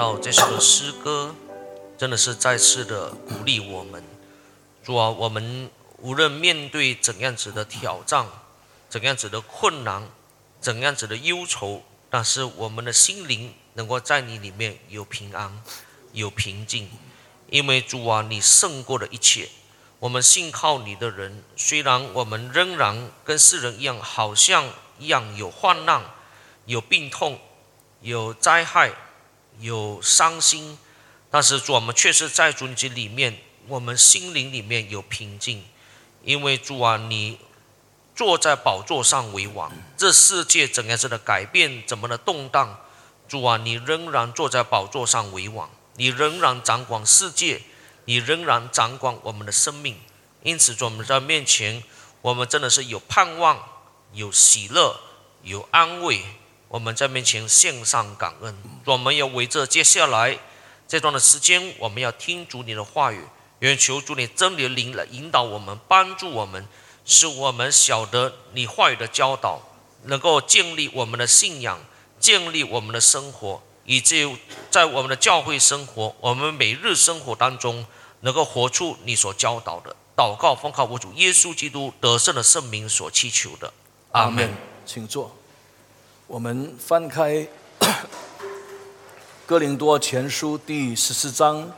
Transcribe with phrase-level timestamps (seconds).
[0.00, 1.34] 到这首诗歌，
[1.98, 4.02] 真的是再次的鼓励我们。
[4.82, 8.26] 主啊，我们无论面对怎样子的挑战，
[8.88, 10.08] 怎样子的困难，
[10.58, 15.62] 怎样子的忧愁，但是我们的心灵能够在你里面有平安，
[16.14, 16.88] 有平静。
[17.50, 19.50] 因为主啊，你胜过了一切。
[19.98, 24.64] 我们信靠你的人，虽然我们仍然跟世人一样，好像
[24.98, 26.02] 一样有患难、
[26.64, 27.38] 有病痛、
[28.00, 28.94] 有灾害、
[29.60, 30.78] 有伤心，
[31.30, 33.38] 但是主，我们确实在主你里面，
[33.68, 35.64] 我们心灵里面有平静。
[36.24, 37.38] 因为主啊，你
[38.14, 42.80] 坐在宝座上为王，这世界怎样子的改变，怎么的动荡，
[43.28, 45.70] 主啊，你仍然坐在宝座上为王。
[45.96, 47.60] 你仍然掌管世界，
[48.06, 49.98] 你仍然掌管我们的生命，
[50.42, 51.82] 因此在我们在面前，
[52.22, 53.62] 我们真的是有盼望、
[54.12, 54.98] 有喜乐、
[55.42, 56.22] 有安慰。
[56.70, 58.56] 我们在面前献上感恩。
[58.84, 60.38] 我们要为这接下来
[60.86, 63.24] 这段的时间，我们要听主你的话语，
[63.58, 66.68] 愿求主你真理的灵来引导我们，帮助我们，
[67.04, 69.60] 使我们晓得你话语的教导，
[70.04, 71.80] 能够建立我们的信仰，
[72.20, 73.60] 建立我们的生活。
[73.84, 74.36] 以至于
[74.70, 77.84] 在我们的教会生活，我们每日生活当中，
[78.20, 83.72] 能够活出你所教导的祷告，奉靠我主耶稣基督得胜的圣名所祈求的。
[84.12, 84.54] 阿门。
[84.86, 85.36] 请坐。
[86.32, 87.38] 我们翻开
[89.46, 91.72] 《哥林多前书》第十四章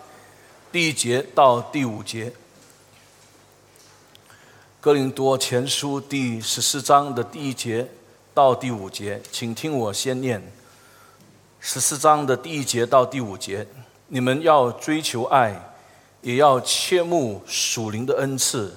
[0.70, 2.26] 第一节到第五节，
[4.78, 7.88] 《哥林多前书》第十四章的第一节
[8.34, 10.42] 到第五节，请听我先念。
[11.58, 13.66] 十四章的第一节到第五节，
[14.08, 15.72] 你们要追求爱，
[16.20, 18.76] 也要切慕属灵的恩赐，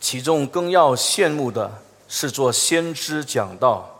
[0.00, 3.94] 其中更要羡慕的是做先知讲道。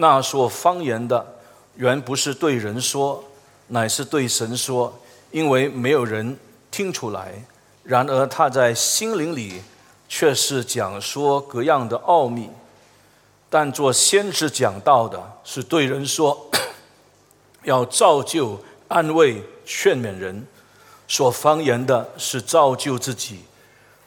[0.00, 1.34] 那说方言的，
[1.76, 3.22] 原不是对人说，
[3.66, 4.98] 乃是对神说，
[5.30, 6.38] 因为没有人
[6.70, 7.34] 听出来。
[7.82, 9.60] 然而他在心灵里
[10.08, 12.48] 却是讲说各样的奥秘。
[13.50, 16.48] 但做先知讲道的，是对人说。
[17.64, 18.58] 要造就、
[18.88, 20.46] 安慰、劝勉人，
[21.06, 23.40] 说方言的是造就自己；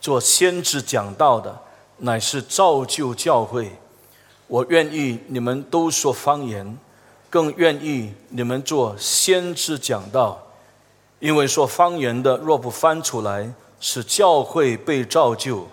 [0.02, 1.56] 做先知讲道的，
[1.98, 3.72] 乃是造就教会。
[4.54, 6.78] 我愿意你们都说方言，
[7.28, 10.40] 更愿意你们做先知讲道，
[11.18, 15.68] 因为说方言的若不翻出来，使教会被造就，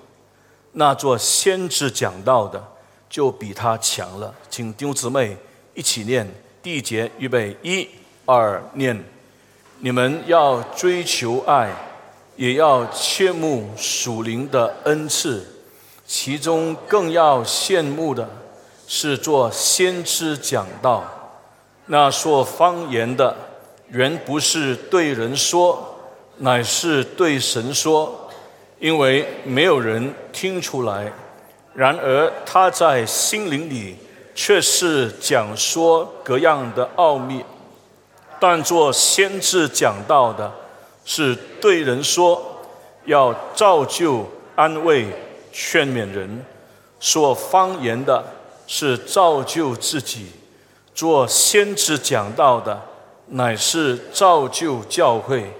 [0.72, 2.64] 那做先知讲道的
[3.10, 4.34] 就比他强了。
[4.48, 5.36] 请弟兄姊妹
[5.74, 6.26] 一起念。
[6.62, 7.86] 第一节，预备，一、
[8.24, 8.98] 二，念。
[9.80, 11.70] 你们要追求爱，
[12.34, 15.46] 也要切慕属灵的恩赐，
[16.06, 18.26] 其中更要羡慕的
[18.90, 21.04] 是做先知讲道。
[21.86, 23.36] 那说方言的，
[23.90, 25.96] 原不是对人说，
[26.38, 28.28] 乃是对神说，
[28.80, 31.12] 因为没有人听出来。
[31.72, 33.96] 然而他在心灵里。
[34.32, 37.44] 却是讲说各样的奥秘，
[38.38, 40.50] 但做先知讲道的，
[41.04, 42.40] 是对人说，
[43.04, 44.24] 要造就、
[44.54, 45.08] 安慰、
[45.52, 46.42] 劝勉人；
[47.00, 48.24] 说方言的，
[48.72, 50.26] 是造就自己；
[50.94, 52.80] 做先知讲道的，
[53.30, 55.52] 乃是造就教会。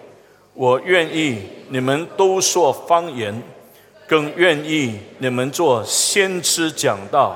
[0.55, 3.43] 我愿意你们都说方言，
[4.07, 7.35] 更愿意你们做先知讲道。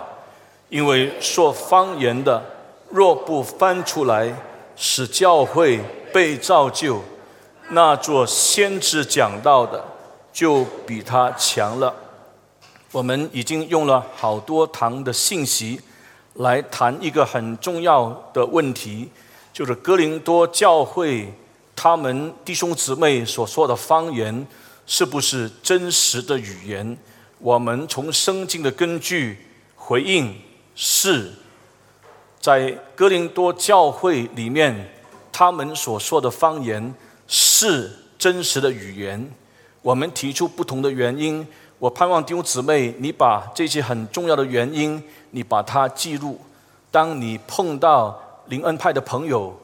[0.68, 2.40] 因为说方言的，
[2.90, 4.32] 若不翻出来，
[4.76, 5.80] 使教会
[6.12, 7.00] 被造就，
[7.70, 9.84] 那做先知讲道的
[10.32, 11.92] 就比他强了。
[12.94, 15.80] 我们已经用了好多堂的信息
[16.34, 19.08] 来谈一个很重要的问题，
[19.52, 21.34] 就是哥林多教会
[21.74, 24.46] 他们弟兄姊妹所说的方言
[24.86, 26.96] 是不是真实的语言？
[27.40, 29.38] 我们从圣经的根据
[29.74, 30.32] 回应。
[30.76, 31.30] 是
[32.40, 34.90] 在哥林多教会里面，
[35.30, 36.92] 他们所说的方言
[37.28, 39.32] 是真实的语言。
[39.82, 41.46] 我们提出不同的原因，
[41.84, 45.02] 我盼望弟兄姊妹，你把这些很重要的原因，
[45.32, 46.40] 你把它记录。
[46.90, 49.54] 当你碰到灵恩派的朋友，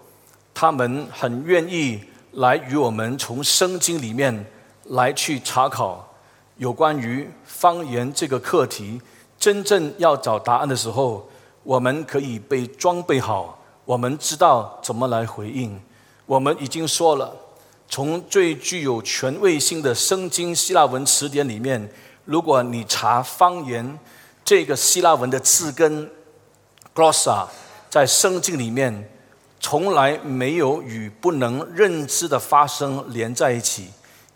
[0.52, 1.99] 他们很愿意
[2.32, 4.44] 来与我们从圣经里面
[4.88, 6.12] 来去查考
[6.58, 9.00] 有关于方言这个课题。
[9.38, 11.26] 真正要找答案的时候，
[11.62, 15.81] 我们可以被装备好，我们知道怎么来回应。
[16.26, 17.34] 我们已经说了，
[17.88, 21.90] 从最具有权威性的圣经希腊文词典里面，
[22.25, 23.99] 如果你查方言
[24.44, 26.11] 这个希腊文的字根
[26.94, 27.46] glossa，
[27.88, 29.11] 在圣经里面
[29.58, 33.88] 从来没有与不能认知的发生连在一起。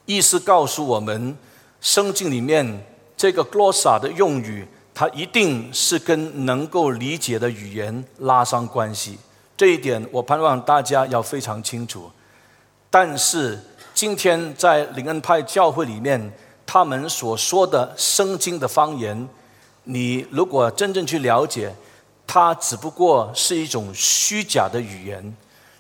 [0.07, 1.37] 意思告诉我们，
[1.81, 2.85] 圣经里面
[3.17, 9.19] 这个 glossa 的用语，它一定是跟能够理解的语言拉上关系。
[9.57, 12.11] 这一点我盼望大家要非常清楚。
[12.91, 13.59] 但是
[13.95, 16.33] 今天在灵恩派教会里面，
[16.67, 19.29] 他们所说的圣经的方言，
[19.85, 21.75] 你如果真正去了解。
[22.27, 25.37] 它只不过是一种虚假的语言，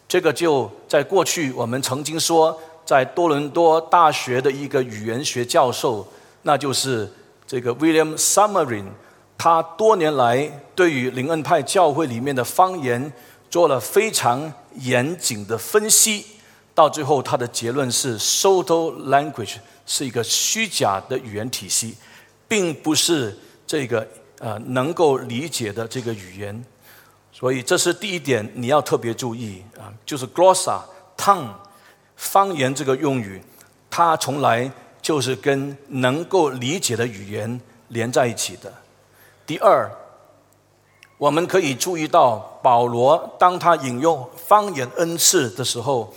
[0.06, 2.54] 这个就在过去我们曾经说，
[2.84, 6.06] 在多伦多大学的一个语言学教授，
[6.42, 7.10] 那就是
[7.46, 8.84] 这个 William Summerin，
[9.38, 13.10] 他多年来对于灵恩派教会里面的方言
[13.48, 16.26] 做了非常严谨的分析，
[16.74, 21.94] 到最后他的结论是，Soto language 是一个虚假的语言体系，
[22.48, 23.36] 并不是
[23.66, 24.06] 这个。
[24.40, 26.64] 呃，能够理解的这个语言，
[27.32, 30.82] 所以这是第一点，你要特别注意啊，就是 glossa
[31.16, 31.48] tongue
[32.16, 33.40] 方言这个用语，
[33.88, 34.70] 它从来
[35.00, 37.58] 就是跟能够理解的语言
[37.88, 38.70] 连在一起的。
[39.46, 39.90] 第二，
[41.16, 46.12] 我们可以注意到保罗当他引用方言恩赐的时候，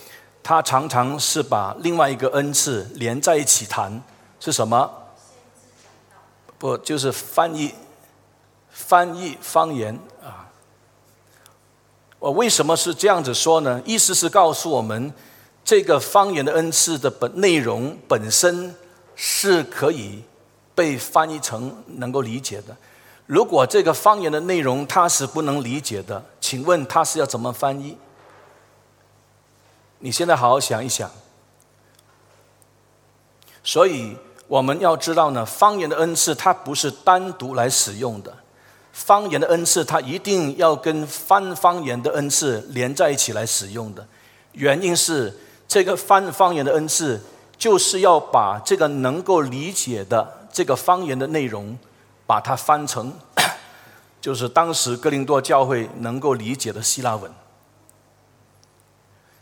[0.47, 4.01] 他常常是把另外一个恩赐连在一起谈，
[4.39, 4.89] 是什么？
[6.57, 7.75] 不，就是翻译。
[8.71, 10.47] 翻译方言啊，
[12.17, 13.81] 我为什么是这样子说呢？
[13.83, 15.13] 意思是告诉我们，
[15.65, 18.73] 这个方言的恩赐的本内容本身
[19.17, 20.23] 是可以
[20.73, 22.73] 被翻译成能够理解的。
[23.25, 27.97] 如果这个方言的内容它是不能理解的，请问它是要怎么翻译？
[29.99, 31.09] 你现在好好想一想。
[33.63, 34.15] 所以
[34.47, 38.33] 我们要知道呢，方言的恩赐它不是单独来使用的。
[38.93, 44.07] 方言的恩赐，它一定要跟翻方言的恩赐连在一起来使用的。
[44.53, 47.21] 原因是，这个翻方言的恩赐，
[47.57, 51.77] 就是要把这个能够理解的这个方言的内容，
[52.25, 53.13] 把它翻成，
[54.19, 57.31] 就是当时哥林多教会能够理解的希腊文。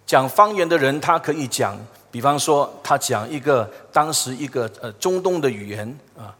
[0.05, 1.77] 讲方言的人，他可以讲，
[2.11, 6.35] 比方说，他讲一个当时一个呃中东的语言啊，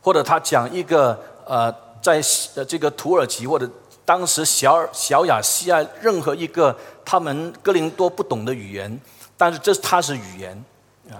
[0.00, 1.74] 或者他讲一个呃。
[2.02, 2.22] 在
[2.54, 3.68] 呃这个土耳其或者
[4.04, 9.00] 当时小小亚细亚任何一个他们哥林多不懂的语言，
[9.36, 10.64] 但是这它是语言
[11.10, 11.18] 啊，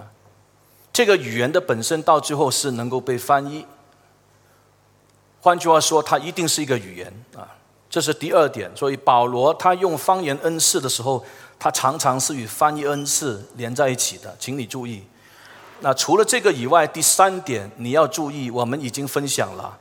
[0.93, 3.65] 这个语言的本身到最后是能够被翻译。
[5.41, 7.43] 换句话说，它一定是一个语言啊，
[7.89, 8.71] 这是第二点。
[8.73, 11.21] 所以保罗他用方言恩赐的时候，
[11.59, 15.03] 它常常是与翻译恩赐连在一起的，请你注意。
[15.81, 19.77] 那除了这个以外，第三点你要注意，我们已经分享了。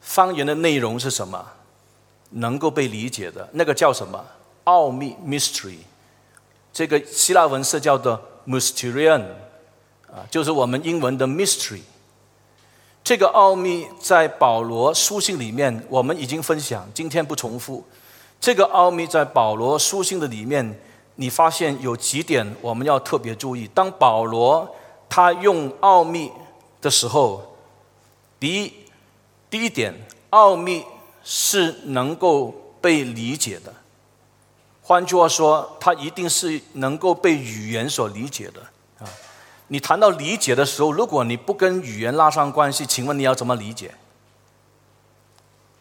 [0.00, 1.44] 方言的内容是什么？
[2.30, 4.24] 能够被理解的那个叫什么？
[4.64, 5.78] 奥秘 （mystery）。
[6.72, 9.22] 这个希腊文是叫做 “mysterion”，
[10.10, 11.82] 啊，就是我们英文的 “mystery”。
[13.04, 17.84] 这个奥秘在保罗书信里面，我们已经分享，今天不重复。
[18.40, 20.80] 这个奥秘在保罗书信的里面，
[21.14, 23.68] 你发现有几点我们要特别注意。
[23.74, 24.74] 当保罗
[25.08, 26.30] 他用奥秘
[26.80, 27.56] 的时候，
[28.38, 28.72] 第一。
[29.52, 29.92] 第一点，
[30.30, 30.82] 奥秘
[31.22, 33.70] 是能够被理解的。
[34.80, 38.62] 换句话说，它一定是能够被语言所理解的
[38.98, 39.04] 啊！
[39.68, 43.94] 你谈到理解的时候，如果你不跟语言拉上关系，请问你要怎么理解？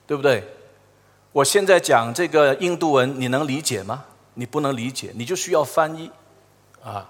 [0.06, 0.44] 对不对？
[1.32, 4.04] 我现在讲这个印度文，你能理解吗？
[4.34, 6.10] 你不能理解，你就需要翻译
[6.84, 7.10] 啊！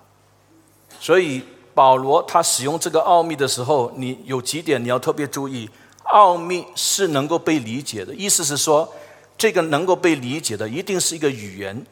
[0.99, 5.69] 所以保罗他使用这个奥秘的时候，你有几点你要特别注意。
[6.05, 8.93] 奥秘是能够被理解的，意思是说，
[9.37, 11.85] 这个能够被理解的一定是一个语言。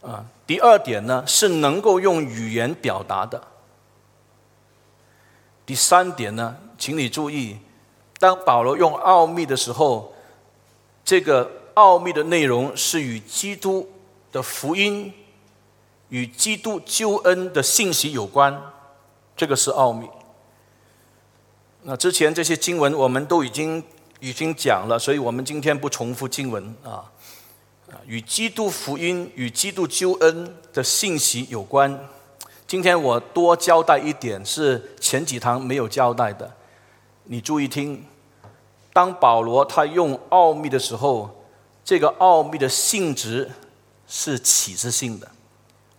[0.00, 3.42] 啊，第二点呢是能够用语言表达的。
[5.66, 7.58] 第三点呢，请你注意，
[8.18, 10.14] 当保罗用奥秘的时候，
[11.04, 13.88] 这个奥秘的内容是与基督
[14.30, 15.12] 的福音、
[16.08, 18.60] 与基督救恩的信息有关，
[19.36, 20.08] 这个是奥秘。
[21.82, 23.82] 那之前这些经文我们都已经
[24.20, 27.10] 已经讲了，所以我们今天不重复经文啊。
[28.06, 32.08] 与基督福音、与基督救恩的信息有关。
[32.66, 36.50] 今天我多交代一点，是前几堂没有交代的。
[37.24, 38.02] 你注意听，
[38.94, 41.41] 当保罗他用奥秘的时候，
[41.84, 43.50] 这个奥秘的性质
[44.06, 45.30] 是启示性的。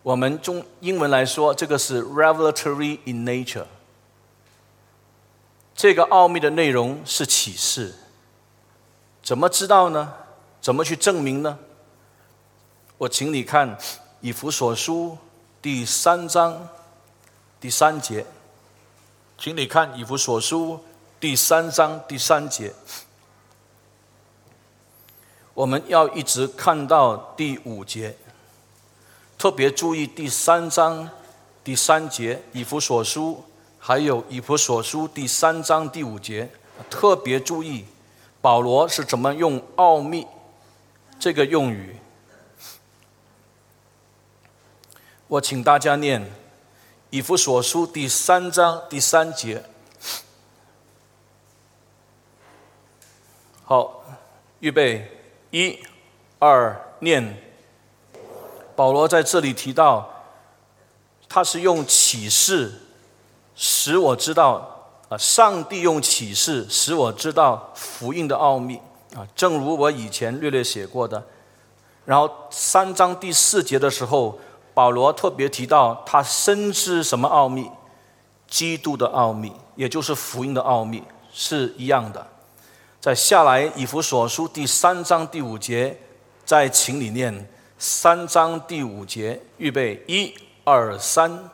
[0.02, 3.66] 我们中英文来说，这个是 revelatory in nature。
[5.76, 7.96] 这个奥秘的内容是启示，
[9.22, 10.14] 怎么知道呢？
[10.62, 11.60] 怎么去证明呢？
[12.98, 13.78] 我请你看
[14.22, 15.18] 以弗所书
[15.62, 16.70] 第三章
[17.60, 18.26] 第三节，
[19.38, 20.80] 请你看以弗所书
[21.20, 22.74] 第三章第三节。
[25.54, 28.18] 我们要一直看到第五节，
[29.38, 31.08] 特别注意第三章
[31.64, 33.44] 第三节以弗所书，
[33.78, 36.50] 还有以弗所书第三章第五节，
[36.90, 37.86] 特别注意
[38.42, 40.26] 保罗是怎么用“奥秘”
[41.20, 41.98] 这个用语。
[45.28, 46.32] 我请大家念
[47.12, 49.64] 以弗所书第三章第三节。
[53.64, 54.04] 好，
[54.60, 55.20] 预备。
[55.54, 55.78] 一、
[56.40, 57.38] 二，念。
[58.76, 60.10] 保罗在这里提到，
[61.30, 62.82] 他是用启示
[63.54, 68.82] 使我知道啊，上帝用启示使我知道福音的奥秘
[69.16, 71.24] 啊，正如我以前略略写过的。
[72.04, 74.40] 然后三章第四节的时候，
[74.74, 77.70] 保罗特别提到他深知什么奥秘？
[78.48, 82.26] 基督的奥秘，也就是福音的奥秘，是一样的。
[83.04, 86.00] 在下来以弗所书第三章第五节，
[86.46, 90.34] 在请里念三章第五节，预备一
[90.64, 91.50] 二三。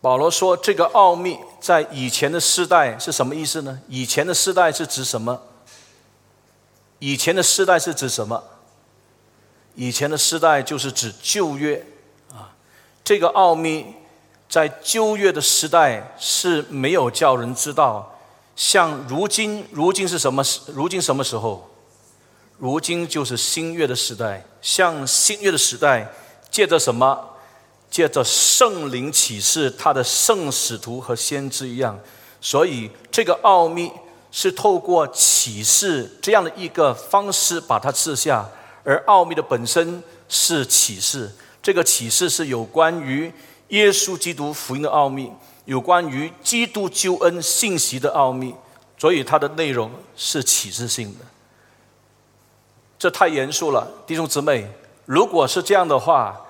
[0.00, 3.78] 保罗说：“这个奥秘在以前的世代是什么意思呢？
[3.88, 5.38] 以前的世代是指什么？
[6.98, 8.42] 以前的世代是指什么？
[9.74, 11.84] 以前的世代就是指旧约
[12.32, 12.56] 啊。
[13.04, 13.94] 这个奥秘
[14.48, 18.14] 在旧约的时代是没有叫人知道。”
[18.58, 20.58] 像如今，如今是什么时？
[20.74, 21.70] 如今什么时候？
[22.58, 24.44] 如今就是新月的时代。
[24.60, 26.12] 像新月的时代，
[26.50, 27.36] 借着什么？
[27.88, 31.96] 借着圣灵启示，他的圣使徒和先知一样。
[32.40, 33.92] 所以，这个奥秘
[34.32, 38.44] 是透过启示这样的一个方式把它赐下。
[38.82, 41.30] 而奥秘的本身是启示，
[41.62, 43.32] 这个启示是有关于
[43.68, 45.30] 耶稣基督福音的奥秘。
[45.68, 48.54] 有关于基督救恩信息的奥秘，
[48.96, 51.26] 所以它的内容是启示性的。
[52.98, 54.66] 这太严肃了，弟兄姊妹。
[55.04, 56.40] 如果是这样的话，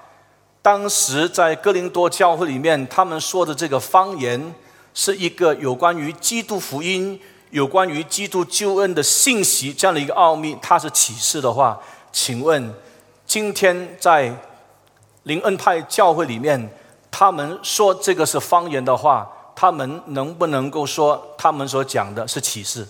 [0.63, 4.55] 当时在哥林多教会里面，他们说的这个方言，
[4.95, 7.21] 是一个有关于基督福音、
[7.51, 11.81] 有关于基督救恩的信息这样的一个奥秘，它是启示的话，
[12.13, 12.73] 请问，
[13.27, 14.33] 今天在
[15.25, 16.71] 灵恩派教会里面？
[17.11, 22.87] 他们说这个是方言的话，他们能不能够说他们所讲的是启示？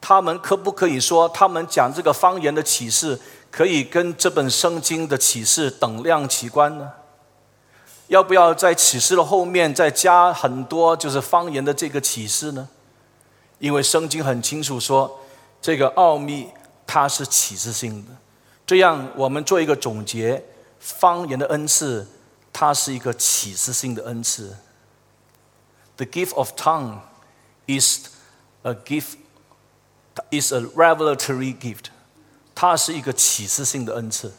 [0.00, 3.18] 他们可不可以说他们讲这个方言的启示
[3.50, 6.92] 可以跟这本圣经的启示等量齐观呢？
[8.08, 12.68] 要不要在启示的后面再加很多就是方言的这个启示呢？
[13.58, 15.20] 因为圣经很清楚说，
[15.62, 16.50] 这个奥秘
[16.86, 18.10] 它是启示性的。
[18.66, 20.44] 这样我们做一个总结，
[20.78, 22.06] 方言的恩赐。
[22.54, 24.56] 它是一个启示性的恩赐。
[25.96, 27.00] The gift of tongue
[27.66, 28.06] is
[28.62, 29.16] a gift,
[30.30, 31.86] is a revelatory gift。
[32.54, 34.32] 它是一个启示性的恩赐。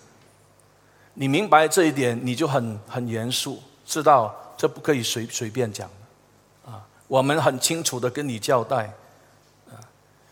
[1.15, 5.89] 你明白这一点，你就很很严肃，知道这不可以随随便讲
[6.65, 8.93] 啊，我们很清楚的跟你交代。
[9.67, 9.75] 啊，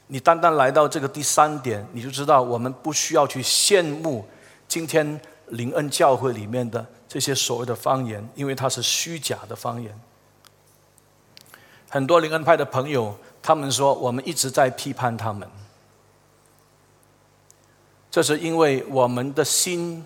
[0.07, 4.25] 你单单来到这个第三点，你就知道我们不需要去羡慕
[4.69, 6.85] 今天灵恩教会里面的。
[7.13, 10.01] 这些所谓的方言，因为它是虚假的方言。
[11.88, 15.48] 很多灵恩派的朋友，他们说我们一直在批判他们，
[18.10, 20.03] 这是因为我们的心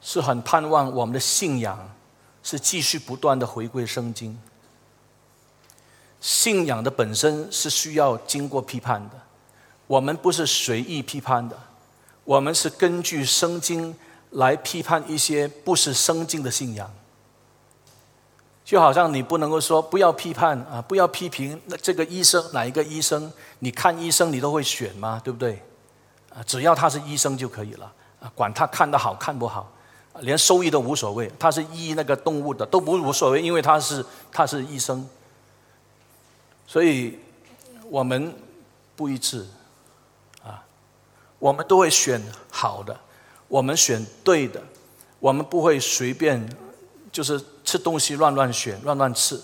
[0.00, 1.94] 是很盼望我们的信仰
[2.42, 4.36] 是继续不断的回归圣经。
[6.20, 9.14] 信仰的本身是需要经过批判的，
[9.86, 11.56] 我们不是随意批判的，
[12.24, 13.94] 我们是根据圣经。
[14.30, 16.88] 来批判一些不是生经的信仰，
[18.64, 23.32] 就好像你不能够说不要批判啊，不要批评那这个医生哪一个医生？
[23.58, 25.20] 你看医生你都会选吗？
[25.24, 25.60] 对不对？
[26.32, 29.68] 啊，只要他是医生就可以了啊，管他看得好看不好，
[30.20, 31.28] 连收益都无所谓。
[31.36, 35.04] 他是医那个动物的都不无所谓，因为他是他是医生，
[36.68, 37.18] 所以
[37.88, 38.32] 我们
[38.94, 39.44] 不一致
[40.44, 40.62] 啊，
[41.40, 42.96] 我们都会选好的。
[43.50, 44.62] 我们选对的，
[45.18, 46.48] 我们不会随便
[47.10, 49.38] 就是吃东西乱乱选、乱乱吃。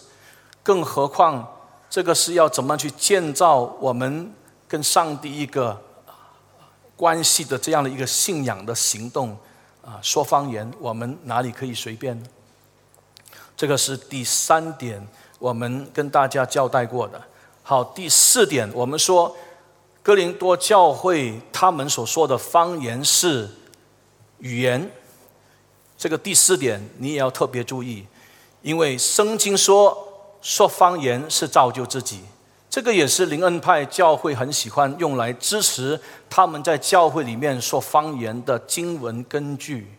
[0.63, 1.45] 更何况，
[1.91, 4.33] 这个是要怎么去建造我们
[4.69, 5.83] 跟上帝一个
[6.97, 9.37] 关系的这样的一个信仰的行动
[9.85, 9.99] 啊？
[10.01, 12.27] 说方言，我们哪里可以随便呢？
[13.57, 15.05] 这个是第三点，
[15.41, 17.21] 我们跟大家交代过的。
[17.65, 19.37] 好，第四点，我们说
[20.01, 23.49] 哥林多教会他们所说的方言是
[24.39, 24.91] 语言。
[25.99, 28.07] 这个第四点你也要特别注意，
[28.61, 29.97] 因为圣经说
[30.43, 32.21] 说方言是造就自己，
[32.69, 39.91] 这个也是灵恩派教会很喜欢用来支持他们在教会里面说方言的经文根据。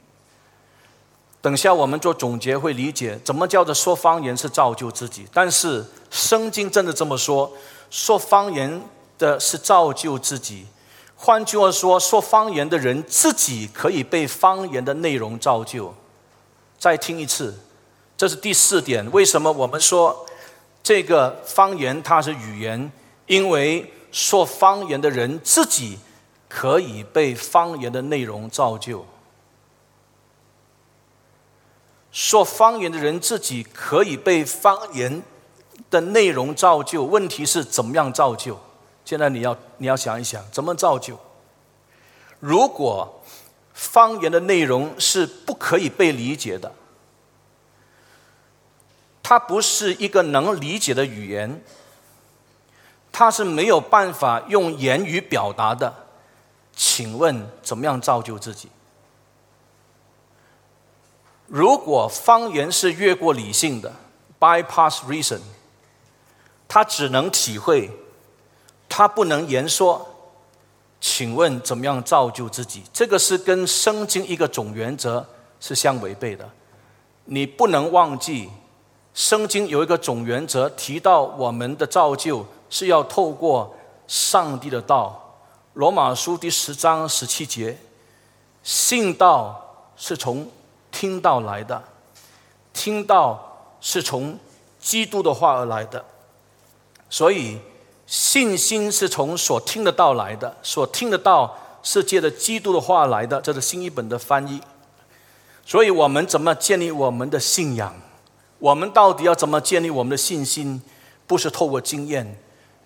[1.41, 7.51] 等下我们做总结会理解怎么叫做说方言是造就自己，但是圣经真的这么说，
[7.89, 8.81] 说方言
[9.17, 10.67] 的是造就自己。
[11.19, 15.93] 换句话说，说方言的人自己可以被方言的内容造就。
[16.77, 17.57] 再听一次，
[18.15, 19.11] 这是第四点。
[19.11, 20.25] 为什么我们说
[20.83, 22.91] 这个方言它是语言？
[23.25, 25.97] 因为说方言的人自己
[26.47, 29.03] 可以被方言的内容造就。
[32.11, 35.23] 说方言的人自己可以被方言
[35.89, 37.03] 的内容造就。
[37.03, 38.59] 问题是怎么样造就？
[39.07, 41.17] 现在你要你要想一想，怎么造就？
[42.41, 43.23] 如果
[43.73, 46.73] 方言的内容是不可以被理解的，
[49.23, 51.63] 它不是一个能理解的语言，
[53.09, 55.93] 它是没有办法用言语表达的。
[56.75, 58.67] 请问怎么样造就自己？
[61.45, 63.95] 如果方言是越过理性的
[64.37, 65.39] ，bypass reason，
[66.67, 67.89] 它只能体会。
[68.89, 70.07] 他不能言说，
[70.99, 72.83] 请问怎么样造就自己？
[72.91, 75.25] 这个是跟圣经一个总原则
[75.59, 76.49] 是相违背的。
[77.25, 78.49] 你不能忘记，
[79.13, 83.75] 圣经有一个总原则，提到我们的造就是要透过
[84.07, 85.37] 上帝的道。
[85.73, 87.77] 罗马书第十章十七节，
[88.63, 90.49] 信道是从
[90.89, 91.83] 听到来的，
[92.73, 94.39] 听到是从
[94.79, 96.03] 基督的话而来的，
[97.09, 97.59] 所以。
[98.07, 104.61] 信心是从所听得到来的，所听得到是借着基督的话来的，这是新一本的翻译。
[105.65, 107.93] 所以我们怎么建立我们的信仰？
[108.59, 110.81] 我们到底要怎么建立我们的信心？
[111.27, 112.39] 不是透过经验，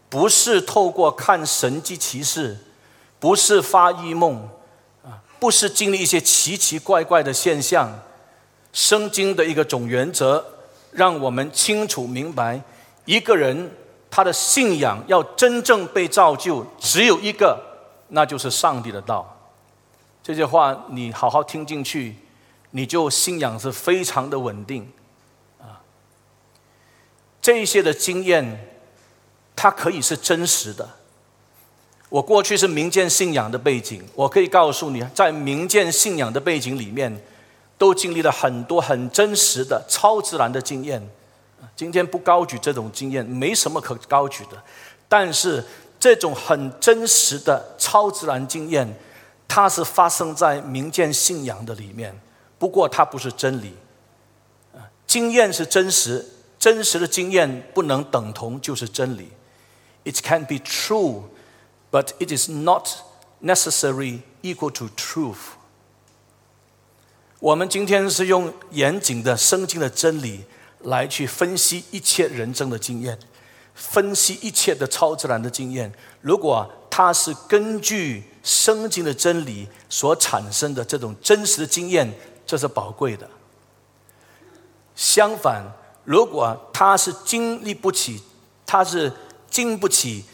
[0.10, 2.58] 不是透过看神迹奇事，
[3.20, 4.50] 不是发异梦，
[5.06, 8.00] 啊，不是经历一些奇奇怪怪的现象。
[8.74, 10.44] 圣经的一个总原则，
[10.92, 12.60] 让我们清楚明白
[13.06, 13.70] 一个人。
[14.12, 17.58] 他的信仰要真正被造就，只有一个，
[18.10, 19.38] 那就是上帝的道。
[20.22, 22.18] 这些话你好好听进去，
[22.72, 24.92] 你就信仰是非常的稳定
[25.60, 25.80] 啊。
[27.42, 28.68] 这一些的经验，
[29.56, 30.88] 它可以是真实的。
[32.10, 37.24] 我过去是民间信仰的背景，我可以告诉你，在民间信仰的背景里面，
[37.78, 41.10] 都经历了很多很真实的超自然的经验。
[41.76, 44.62] 今天不高举这种经验，没什么可高举的。
[45.08, 45.64] 但是
[46.00, 48.98] 这种很真实的超自然经验，
[49.48, 52.20] 它是发生在民间信仰的里面。
[52.58, 53.76] 不过它不是真理。
[55.06, 56.26] 经验是真实，
[56.58, 59.30] 真实的经验不能等同就是真理。
[60.04, 61.24] It can be true,
[61.92, 62.88] but it is not
[63.44, 65.56] necessary equal to truth。
[67.40, 70.46] 我们今天是用严谨的圣经的真理。
[70.84, 73.18] 来去分析一切人生的经验，
[73.76, 75.92] 分析一切的超自然的经验。
[76.22, 82.14] 如果它是根据圣经的真理所产生的这种真实的经验，
[82.46, 83.30] 这是宝贵的。
[84.96, 85.64] 相反，
[86.04, 88.22] 如果它是经历不起，
[88.66, 89.12] 它是
[89.50, 90.26] 经不起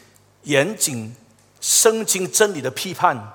[0.44, 1.16] 严谨
[1.62, 3.34] 圣经真理的批判，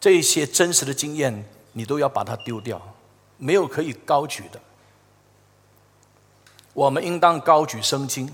[0.00, 2.80] 这些真实的经验，你都要把它丢掉，
[3.38, 4.60] 没有可以高举的。
[6.76, 8.30] 我们应当高举圣经，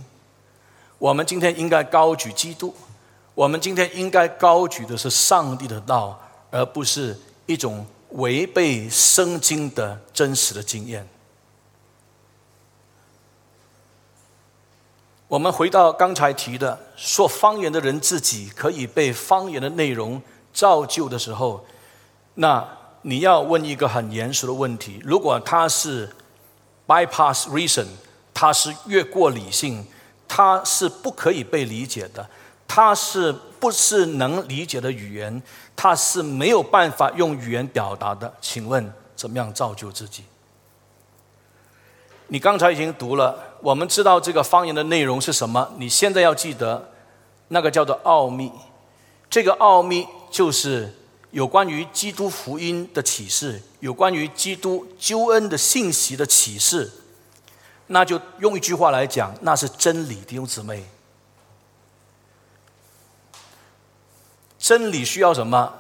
[0.99, 2.75] 我们今天应该高举基督，
[3.37, 11.09] 我们今天应该高举的是上帝的道，而不是一种违背圣经的真实的经验。
[15.29, 20.21] 我们回到刚才提的，说方言的人自己可以被方言的内容
[20.53, 21.65] 造就的时候，
[22.35, 22.69] 那
[23.03, 26.13] 你要问一个很严肃的问题：如果他是
[26.89, 27.87] bypass reason？
[28.35, 29.87] 它是越过理性，
[30.27, 32.29] 它是不可以被理解的，
[32.67, 35.43] 它是不是能理解的语言？
[35.77, 38.33] 它是没有办法用语言表达的。
[38.41, 40.25] 请问怎么样造就自己？
[42.29, 45.73] 你刚才已经读了，我们知道这个方言的内容是什么？
[45.77, 46.91] 你现在要记得，
[47.49, 48.51] 那个叫做奥秘。
[49.29, 50.95] 这个奥秘就是
[51.31, 56.91] 有关于基督福音的启示，有关于基督救恩的信息的启示。
[57.89, 60.85] 那就用一句话来讲，那是真理，弟兄姊妹。
[64.59, 65.73] 真理需要什么？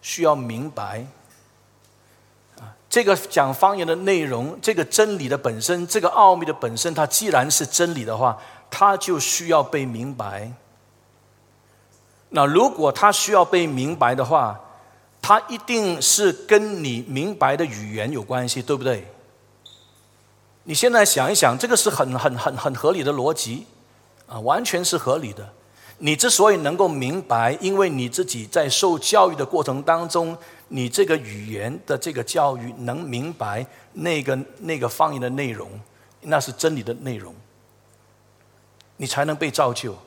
[0.00, 1.04] 需要明白。
[2.58, 10.52] 啊，这个讲方言的内容，这个真理的本身，这个奥秘的本身，它既然是真理的话，它就需要被明白。
[12.30, 14.58] 那如果它需要被明白的话，
[15.20, 19.12] 它一定是跟你明白的语言有关系，对不对？
[20.70, 23.66] 你现在想一想，这个是很很很很合理的逻辑，
[24.28, 25.52] 啊，完全是合理的。
[25.98, 35.68] 你之所以能够明白，因为你自己在受教育的过程当中，你这个语言的这个教育能明白那个那个方言的内容，
[36.20, 37.34] 那是真理的内容，
[38.98, 39.98] 你才能被造就。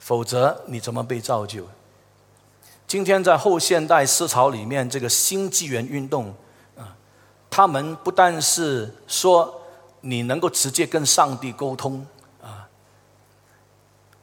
[0.00, 1.68] 否则你怎么被造就？
[2.88, 6.34] 今天在后现代思潮里面，这个新纪元运动，
[7.56, 9.62] 他们不但是说
[10.02, 12.06] 你能够直接跟上帝沟通
[12.42, 12.68] 啊，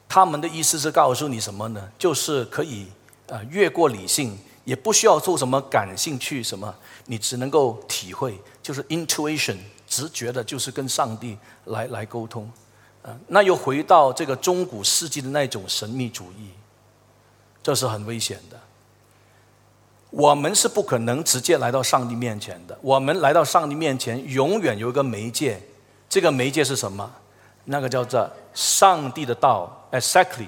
[0.08, 1.90] 他们的意思是告诉你什么呢？
[1.98, 2.86] 就是可以
[3.28, 6.72] 啊越过理性，也不需要做什么感兴趣什么，
[7.06, 9.56] 你只能够体会，就是 intuition
[9.88, 12.48] 直觉的，就是跟上帝来来沟通。
[13.26, 16.50] 那又回到这个中古世纪的那种神秘主义，
[17.64, 18.60] 这是很危险的。
[20.16, 22.78] 我们是不可能直接来到上帝面前的。
[22.80, 25.60] 我们来到上帝面前，永远有一个媒介。
[26.08, 27.10] 这个媒介是什么？
[27.64, 29.88] 那个叫做上帝的道。
[29.90, 30.46] Exactly。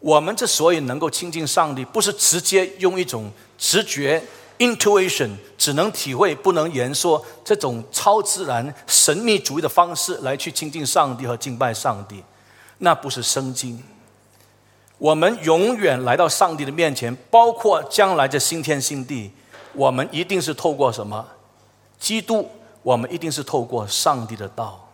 [0.00, 4.20] 我们之所以能够亲近上帝，不是直接用一种直觉。
[4.58, 12.24] Intuition 只能体会不能言说，这种超自然神秘主义的方式来去亲近上帝和敬拜上帝，
[12.78, 13.80] 那不是圣经。
[14.98, 19.32] 我们永远来到上帝的面前，包括将来的新天新地，
[19.72, 21.26] 我们一定是透过什么？
[21.98, 22.48] 基督，
[22.82, 24.88] 我们一定是透过上帝的道。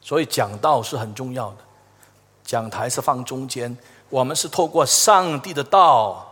[0.00, 1.58] 所以讲道是很重要的，
[2.44, 3.76] 讲台是放中间，
[4.08, 6.24] 我们是透过上帝的道。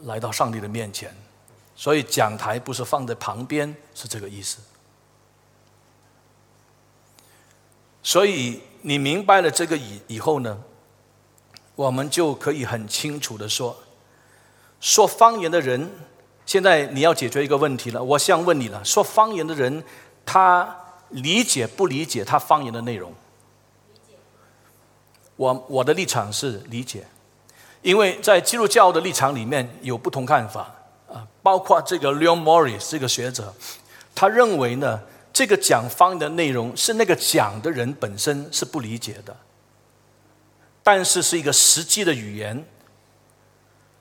[0.00, 1.14] 来到上帝的面前，
[1.74, 4.58] 所以讲台不是放在旁边，是这个意思。
[8.02, 10.58] 所以你明白了这个以以后呢，
[11.74, 13.76] 我们就可以很清楚的说，
[14.80, 15.90] 说方言的人，
[16.46, 18.02] 现在你要解决一个问题了。
[18.02, 19.82] 我想问你了，说方言的人，
[20.24, 20.76] 他
[21.10, 23.12] 理解不理解他方言的内容？
[25.36, 27.06] 我我的立场是理解。
[27.82, 30.74] 因为在基督教的立场里面有不同看法
[31.06, 33.52] 啊，包括这个 Leon Morris 这个学者，
[34.14, 35.02] 他认为呢，
[35.34, 39.36] 这个讲方言的内容是那个讲的人本身是不理解的，
[40.84, 42.64] 但是是一个实际的语言。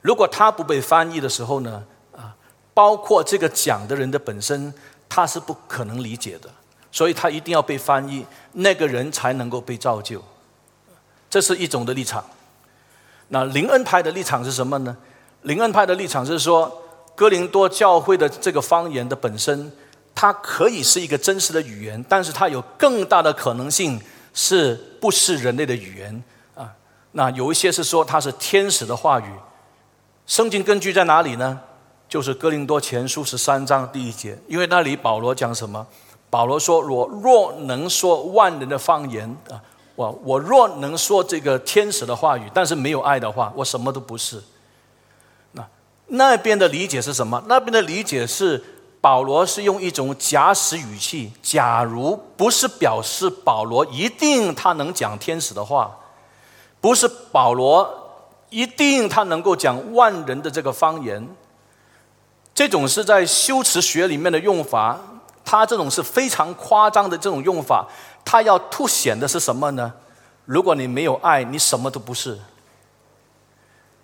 [0.02, 1.84] 如果他不被翻译的时候呢，
[2.16, 2.36] 啊，
[2.74, 4.72] 包括这个讲的人的本身
[5.08, 6.50] 他是不可能理解的，
[6.92, 10.22] 所以他一定要被翻译，那个人才能够被造就。
[11.30, 12.24] 这是一种的立场。
[13.30, 14.96] 那灵恩派的立场是什么呢？
[15.44, 16.84] 灵恩派的立场是说，
[17.16, 19.72] 哥林多教会的这个方言的本身，
[20.14, 24.00] 它可以是一个真实的语言，但是它有更大的可能性
[24.34, 26.24] 是不是人类的语言？
[27.14, 29.32] 那有一些是说它是天使的话语。
[30.28, 31.60] 圣经根据在哪里呢？
[32.10, 35.88] 就是哥林多前书十三章第一节，因为那里保罗讲什么？
[36.30, 39.62] 保罗说：“我若能说万人的方言啊。”
[39.96, 44.42] 我我若能说这个天使的话语，但是没有爱的话，我什么都不是。
[45.52, 45.64] 那
[46.08, 47.44] 那边的理解是什么？
[47.48, 48.64] 那边的理解是
[49.00, 55.96] 保罗是用一种假使语气，假如不是表示保罗一定他能讲天使的话，
[56.84, 57.90] 不是保罗
[58.50, 61.26] 一定他能够讲万人的这个方言。
[62.54, 65.00] 这种是在修辞学里面的用法，
[65.46, 67.88] 他这种是非常夸张的这种用法。
[68.26, 69.94] 他要凸显的是什么呢？
[70.44, 72.38] 如果你没有爱，你什么都不是。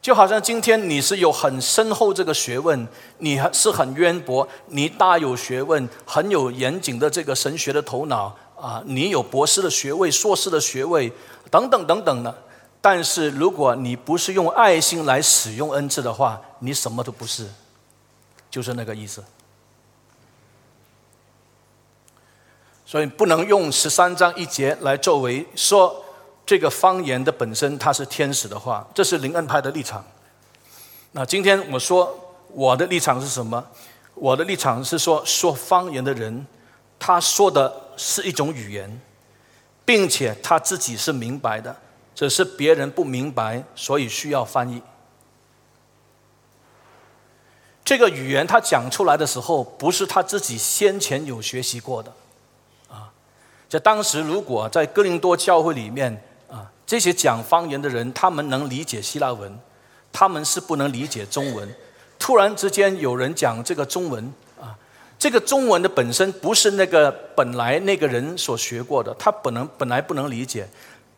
[0.01, 2.87] 就好像今天你是有很深厚这个学问，
[3.17, 11.11] 你是很渊博，你大有学问，很有严谨的这个神学的头脑啊，你有博士的学位、硕士的学位
[11.51, 12.33] 等等等等的。
[12.81, 17.47] 但是如果你不是用爱心来使用恩赐的话，你什么都不是，
[18.49, 19.23] 就是那个意思。
[22.85, 26.03] 所以不能用十三章一节来作为说
[26.45, 30.03] 这个方言的本身它是天使的话，这是灵恩派的立场。
[31.11, 32.17] 那今天我说
[32.51, 33.63] 我的立场是什么？
[34.15, 36.45] 我的立场是说，说方言的人，
[36.97, 38.99] 他说的是一种语言，
[39.85, 41.75] 并且他自己是明白的，
[42.19, 44.81] 只是别人不明白，所以需要翻译。
[47.85, 52.11] 这个语言他讲出来的时候，不是他自己先前有学习过的。
[52.89, 53.09] 啊
[53.69, 59.57] 在当时，如果在哥林多教会里面啊，这些讲方言的人，他们能理解希腊文，
[60.11, 61.73] 他们是不能理解中文。
[62.19, 64.75] 突然之间有人讲这个中文啊，
[65.17, 70.67] 这个中文的本身不是那个本来那个人所学过的，他本能本来不能理解，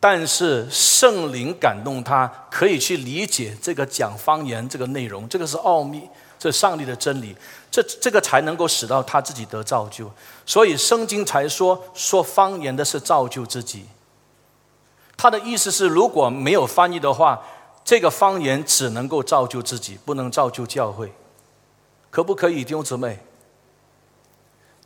[0.02, 6.02] 但是圣灵感动他，可以去理解这个讲方言这个内容，这个是奥秘，
[6.40, 7.36] 这是上帝的真理，
[7.70, 10.10] 这这个才能够使到他自己得造就，
[10.44, 13.84] 所以圣经才说说方言的是造就自己。
[15.16, 17.40] 他的意思是，如果没有翻译的话。
[17.84, 21.12] 这个方言只能够造就自己，不能造就教会，
[22.10, 23.18] 可不可以，弟兄姊妹？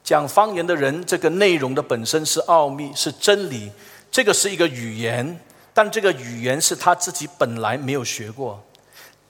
[0.03, 3.71] 讲方言的人，这个内容的本身是奥秘，是真理，
[4.17, 5.39] 这个是一个语言，
[5.75, 8.65] 但这个语言是他自己本来没有学过，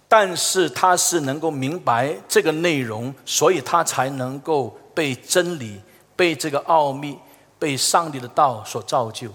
[0.07, 5.81] 但是他是能够明白这个内容，所以他才能够被真理、
[6.15, 7.19] 被这个奥秘、
[7.59, 9.29] 被上帝的道所造就。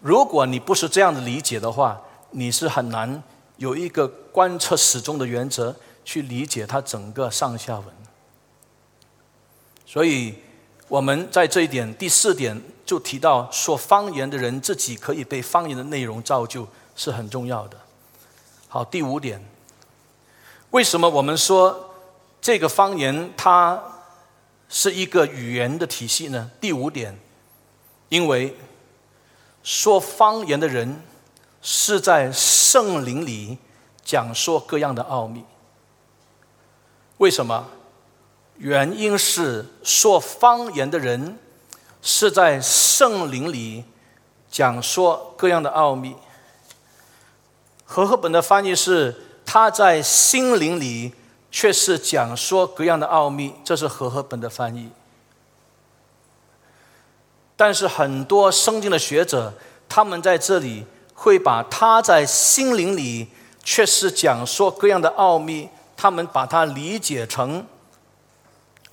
[0.00, 3.22] 如果你不是这样的理解的话，你是很难
[3.58, 7.86] 有一个观测始终的原则去理解它整个上下文，
[9.86, 10.41] 所以
[10.92, 17.78] 我们在这一点第四点就提到说方言的人自己可以被方言的内容造就是很重要的。
[18.68, 19.42] 好，第五点，
[20.72, 21.94] 为什么我们说
[22.42, 23.82] 这个方言它
[24.68, 26.50] 是一个语言的体系呢？
[26.60, 27.18] 第五点，
[28.10, 28.54] 因为
[29.62, 31.00] 说方言的人。
[31.64, 33.56] 是在圣灵里
[34.04, 35.44] 讲说各样的奥秘。
[37.18, 37.68] 为什么？
[38.62, 41.36] 原因是说方言的人
[42.00, 43.82] 是在圣灵里
[44.48, 46.14] 讲说各样的奥秘。
[47.84, 49.12] 和合本的翻译是
[49.44, 51.12] 他在心灵里
[51.50, 54.90] 却是讲说各样的奥秘，这是和合本的翻译。
[57.56, 59.52] 但是很多圣经的学者，
[59.88, 60.86] 他们在这里。
[61.14, 63.28] 会把他在心灵里
[63.62, 67.64] 却是讲说各样的奥秘，他们把它理解成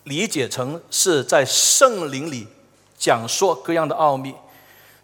[0.03, 2.47] 理解成是在圣灵里
[2.97, 4.33] 讲说各样的奥秘。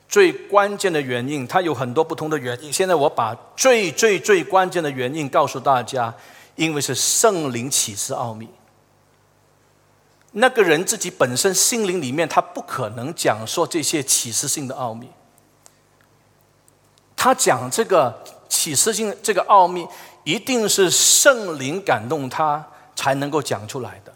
[0.08, 2.71] 最关键的原因，它有很多不同的原因。
[2.71, 6.13] 现在我把最最最关键的原因告诉大家，
[6.55, 8.47] 因为是圣灵启示奥秘。
[10.34, 15.10] 那个人自己本身心灵里面，他不可能讲说这些启示性的奥秘。
[17.15, 19.88] 他讲这个启示性这个奥秘，
[20.23, 22.63] 一定是圣灵感动他
[22.95, 24.13] 才能够讲出来的，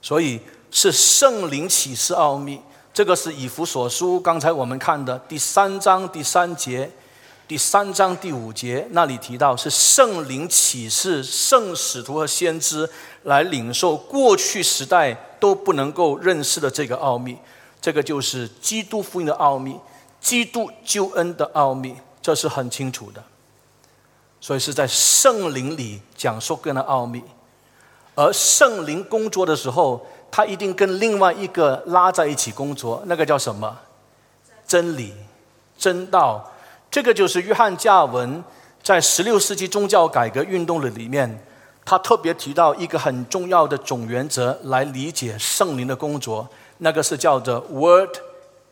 [0.00, 2.60] 所以是圣灵启示奥秘。
[2.92, 6.90] 这个是以弗所书刚才我们看的第三章第三节，
[7.46, 12.88] 第三章第五节那里提到是圣灵启示圣使徒和先知
[13.24, 17.36] 来领受过去时代都不能够认识的这个奥秘，
[17.80, 19.78] 这个就是基督福音的奥秘，
[20.20, 21.96] 基督救恩的奥秘。
[22.22, 23.22] 这是很清楚的，
[24.40, 27.22] 所以是在圣灵里讲述各样的奥秘，
[28.16, 33.78] 而圣灵工作的时候，他一定跟另外一个拉在一起工作，那个叫什么？
[34.66, 35.14] 真理、
[35.78, 36.52] 真道。
[36.90, 38.42] 这个就是约翰加文
[38.82, 41.44] 在十六世纪宗教改革运动的里面，
[41.84, 46.48] 他特别提到一个很重要的总原则来理解圣灵的工作，
[46.78, 48.16] 那个是叫做 Word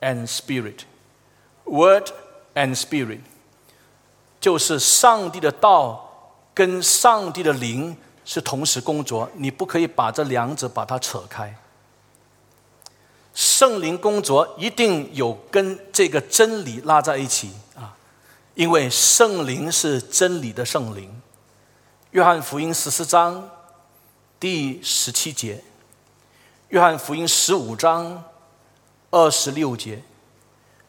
[0.00, 2.08] and Spirit，Word
[2.54, 3.20] and Spirit。
[4.40, 11.56] 就是上帝的道跟上帝的灵是同时工作，你不可以把这两者把它扯开。
[13.34, 17.96] 圣灵工作一定有跟这个真理拉在一起啊，
[18.54, 21.20] 因为圣灵是真理的圣灵。
[22.12, 23.50] 约翰福音十四章
[24.38, 25.64] 第十七节，
[26.68, 28.22] 约翰福音十五章
[29.10, 30.02] 二十六节，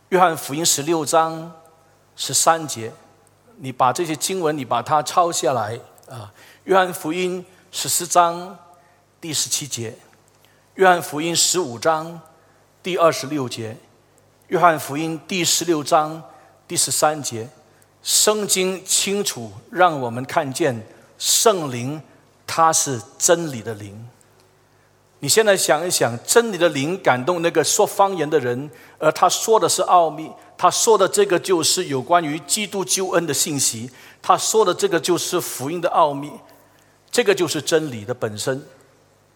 [0.09, 1.51] 约翰福音十六章
[2.15, 2.93] 十三节。
[3.57, 6.31] 你把这些经文，你把它抄下来啊！
[6.65, 8.57] 约翰福音十四章
[9.21, 9.93] 第十七节，
[10.73, 12.19] 约翰福音十五章
[12.81, 13.77] 第二十六节，
[14.47, 16.23] 约翰福音第十六章
[16.67, 17.47] 第十三节，
[18.01, 20.87] 圣经清楚让我们看见
[21.19, 22.01] 圣灵，
[22.47, 24.09] 它是真理的灵。
[25.19, 30.31] 你现在想一想，真理的灵感动那个说方言的人，而他说的是奥秘。
[30.57, 36.31] 他说的这个就是有关于基督救恩的信息，他说的这个就是福音的奥秘，
[37.15, 38.61] 这个就是真理的本身，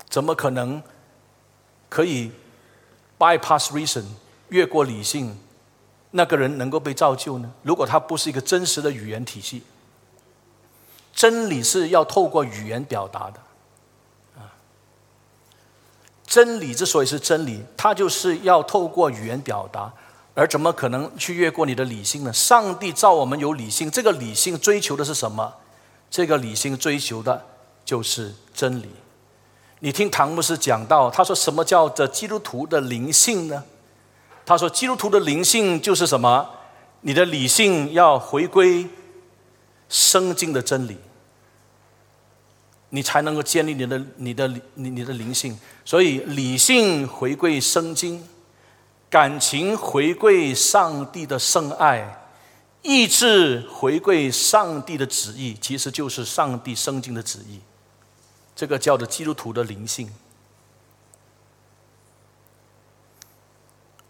[0.10, 0.84] 怎么可能
[1.88, 2.30] 可以
[3.18, 4.04] bypass reason
[4.50, 5.40] 越过理性，
[6.12, 7.50] 那个人能够被造就呢？
[7.64, 9.64] 如果他不是一个真实的语言体系，
[11.14, 13.40] 真理是要透过语言表达的，
[14.36, 14.52] 啊，
[16.28, 19.94] 真理之所以是真理，它就是要透过语言表达。
[20.34, 22.34] 而怎么可能去越过你的理性呢？
[22.34, 25.54] 上帝造我们有理性，这个理性追求的是什么？
[26.12, 27.46] 这个理性追求的
[27.90, 28.88] 就是真理。
[29.80, 33.64] 你听唐牧师讲到，他说什么叫做基督徒的灵性呢？
[34.46, 36.48] 他说基督徒的灵性就是什么？
[37.02, 38.88] 你的理性要回归
[39.88, 40.98] 圣经的真理，
[42.90, 45.58] 你才能够建立你的、你的、你、你的灵性。
[45.84, 48.24] 所以理性回归圣经，
[49.10, 52.30] 感情回归上帝的圣爱，
[52.84, 57.60] 意志回归上帝的旨意，其实就是上帝圣经的旨意。
[58.60, 60.12] 这个叫做基督徒的灵性。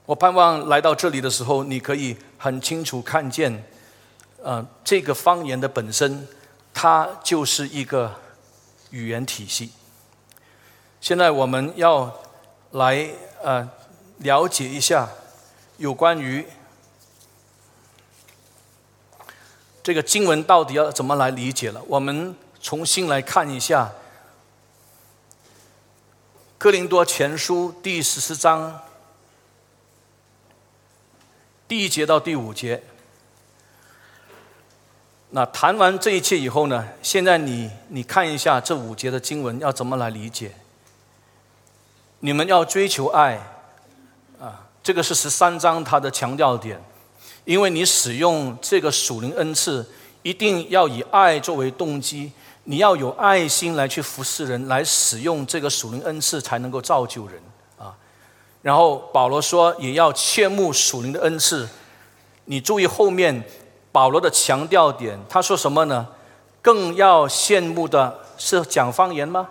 [0.08, 3.64] 我盼望来到这里的时候，你可以很清楚看见，
[4.42, 6.28] 呃，这个方言的本身，
[6.74, 8.16] 它就是一个
[8.90, 9.70] 语言体系。
[11.00, 12.12] 现在我们要
[12.72, 13.08] 来
[13.44, 13.70] 呃
[14.18, 15.08] 了解一下
[15.78, 16.44] 有关于
[19.84, 21.80] 这个经文到底要怎么来理解了。
[21.88, 23.92] 我们重新来看一下。
[26.60, 28.82] 哥林多前书第十四章
[31.70, 32.84] 第一节到第五节，
[35.30, 36.86] 那谈完这一切以后呢？
[37.02, 40.52] 现在你你看一下这五节的经文要怎么来理解？
[42.20, 43.40] 你们要追求爱
[44.38, 46.84] 啊，这个是十三章它的强调点，
[47.46, 49.90] 因为你使用这个属灵恩赐，
[50.24, 52.34] 一定要以爱作为动机。
[52.70, 57.42] 你要有爱心来去服侍人，来使用这个属灵恩赐，才能够造就人
[57.80, 57.98] 啊。
[58.62, 61.68] 然后保罗说，也要切慕属灵的恩赐。
[62.46, 63.44] 你注意后面
[63.92, 66.10] 保罗的强调点，他说什么呢？
[66.62, 69.50] 更要羡慕的是讲方言吗？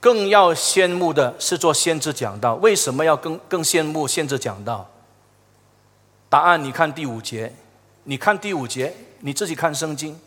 [0.00, 2.54] 更要羡慕的是做先知讲道。
[2.54, 4.88] 为什么要更更羡慕先知讲道？
[6.30, 7.54] 答案你看第五节，
[8.04, 10.18] 你看第五节，你自己看圣经。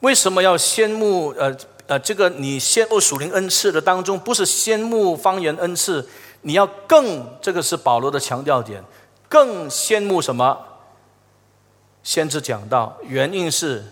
[0.00, 1.28] 为什么要羡慕？
[1.38, 6.08] 呃呃，这个你羡慕属灵恩赐的当中，不是羡慕方言恩赐，
[6.42, 8.84] 你要更这个是保罗的强调点，
[9.28, 10.56] 更羡慕什么？
[12.04, 13.84] 先知讲道，原因是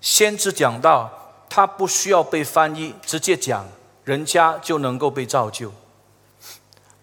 [0.00, 1.08] 先知讲道，
[1.48, 3.64] 他不需要被翻译，直接讲，
[4.02, 5.72] 人家就能够被造就。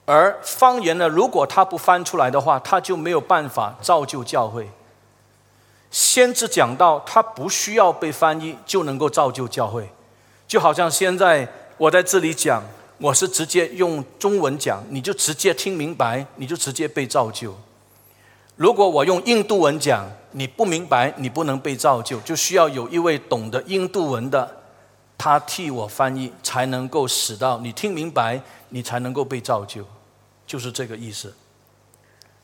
[0.05, 4.69] 而方言呢，如果他不翻出来的话，他就没有办法造就教会。
[5.91, 9.89] 先知讲到，他不需要被翻译就能够造就教会，
[10.47, 12.63] 就好像现在我在这里讲，
[12.97, 17.53] 我是直接用中文讲，你就直接听明白，你就直接被造就。
[18.55, 24.63] 如果我用印度文讲，你不明白，你不能被造就，就需要有一位懂得印度文的，
[25.17, 29.83] 他替我翻译，才能够使到你听明白，你才能够被造就，
[30.47, 31.35] 就是这个意思。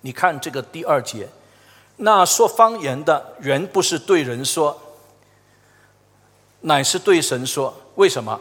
[0.01, 1.29] 你看这个第二节。
[1.97, 4.79] 那说方言的原不是对人说，
[6.61, 7.73] 乃是对神说。
[7.95, 8.39] 为什么？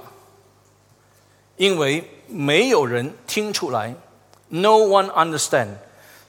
[1.57, 3.95] 因为没有人听出来
[4.49, 5.69] ，No one understand。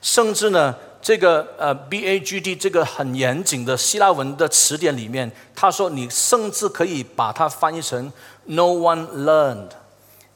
[0.01, 8.13] 甚至呢，这个呃 B A G D 这个很严谨的希腊文的词典里面，他说你甚至可以把它翻译成
[8.45, 9.71] No one learned，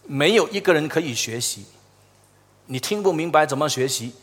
[0.04, 1.66] 没有一个人可以学习。
[2.66, 4.14] 你听不明白怎么学习？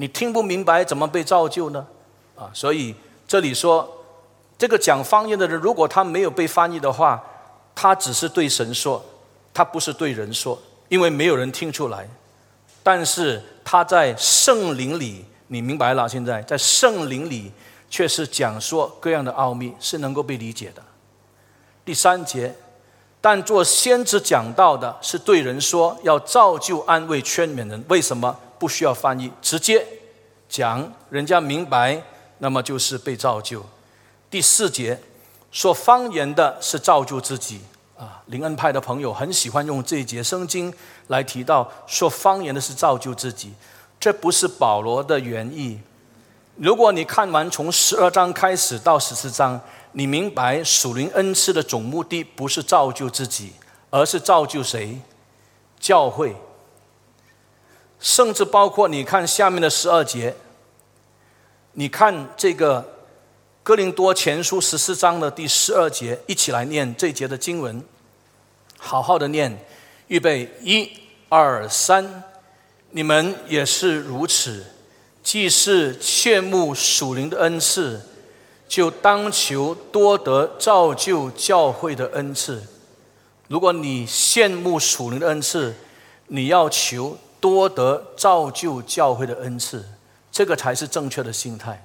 [0.00, 1.86] 你听不明白怎么被造就呢？
[2.34, 2.94] 啊，所以
[3.28, 3.86] 这里说，
[4.56, 7.22] 这个讲方言的人，如果他没有被翻译的话，
[7.74, 9.04] 他只是对神说，
[9.52, 10.58] 他不是对人说，
[10.88, 12.08] 因为没有人听出来。
[12.82, 16.08] 但是他在圣灵里，你明白了？
[16.08, 17.52] 现在在圣灵里，
[17.90, 20.82] 却是讲说各样的奥秘，是能够被理解的。
[21.84, 22.54] 第三节，
[23.20, 27.84] 但做先知讲道的，是对人说，要造就、安慰、劝勉人。
[27.90, 28.34] 为什么？
[28.60, 29.84] 不需要翻译，直接
[30.48, 32.02] 讲，人家明白，
[32.38, 33.64] 那么就是被造就。
[34.30, 35.00] 第四节
[35.50, 37.62] 说方言的是造就自己
[37.98, 40.72] 啊，灵恩派的朋友很喜欢用这一节圣经
[41.08, 43.54] 来提到说方言的是造就自己，
[43.98, 45.80] 这不是保罗的原意。
[46.56, 49.58] 如果你看完从十二章开始到十四章，
[49.92, 53.54] 你明白属灵恩赐的总目的不是造就自己，
[53.88, 55.00] 而是造就谁？
[55.80, 56.36] 教会。
[58.00, 60.34] 甚至包括你看下面的十二节，
[61.72, 62.96] 你看这个
[63.62, 67.84] 哥林多前书十四章的第十二节，一起来念这节的经文，
[68.78, 69.62] 好好的念，
[70.08, 70.90] 预备一
[71.28, 72.24] 二三，
[72.92, 74.64] 你们也是如此，
[75.22, 78.00] 既是切慕属灵的恩赐，
[78.66, 82.62] 就当求多得造就教会的恩赐。
[83.48, 85.74] 如果你羡慕属灵的恩赐，
[86.28, 87.18] 你要求。
[87.40, 89.84] 多得造就教会的恩赐，
[90.30, 91.84] 这个才是正确的心态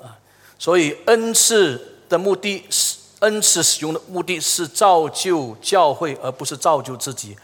[0.00, 0.18] 啊。
[0.58, 7.36] 所以恩赐的目的是恩赐使用的目的是造就教会，而不是造就自己。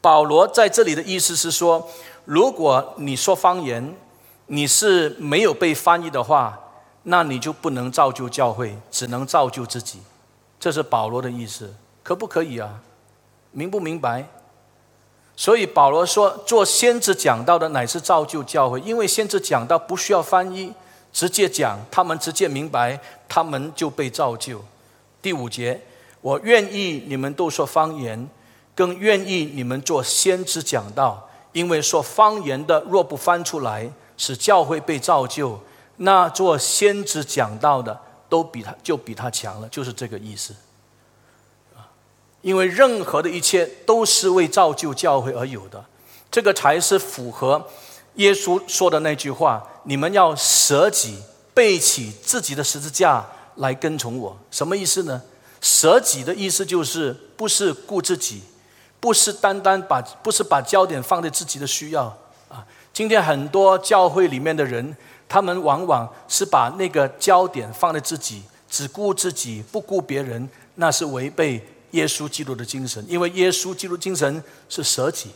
[0.00, 1.88] 保罗在这里的意思是说，
[2.24, 3.96] 如果你说方言，
[4.46, 6.58] 你是没有被翻译的话，
[7.04, 10.00] 那你就不能造就教会，只能造就自己。
[10.58, 12.80] 这是保罗的意思，可不可以啊？
[13.50, 14.28] 明不明白？
[15.36, 20.72] 所以保罗说，做先知讲道的乃是造就教会，因为先知讲道不需要翻译，
[21.12, 24.64] 直接讲，他们直接明白，他们就被造就。
[25.20, 25.78] 第五节，
[26.22, 28.28] 我愿意你们都说方言，
[28.74, 35.60] 更愿意你们做先知讲道，因为说方言的若不翻出来，使教会被造就，
[35.96, 40.54] 那做先知讲道的都比他就比他强了，就是这个意思。
[42.42, 45.84] 因为任何的一切都是为造就教会而有的，
[46.30, 47.66] 这个才是符合
[48.14, 51.18] 耶稣说的那句话：“你们要舍己，
[51.52, 53.26] 背起自己的十字架
[53.56, 55.20] 来跟从我。”什么意思呢？
[55.60, 58.42] 舍己的意思就是不是顾自己，
[59.00, 62.04] 不是单单把不是把焦点放在自己的需要
[62.48, 62.64] 啊。
[62.92, 64.96] 今天很多教会里面的人，
[65.28, 71.66] 他们往往是把那个焦点放在自己，只顾自己不顾别人，那是违背。
[71.96, 75.30] 耶稣基督的精神，因为耶稣基督精神是舍己，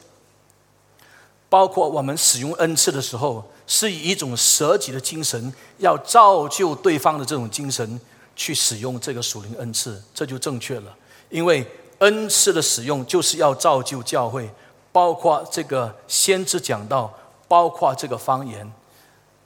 [1.49, 8.01] 包括我们使用恩赐的时候，是以一种舍己的精神，要造就对方的这种精神
[8.37, 10.95] 去使用这个属灵恩赐，这就正确了。
[11.31, 11.67] 因为
[11.99, 14.49] 恩赐的使用就是要造就教会，
[14.93, 17.13] 包括这个先知讲道，
[17.49, 18.71] 包括这个方言，